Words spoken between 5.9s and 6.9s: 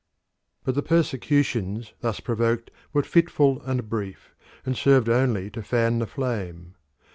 the flame.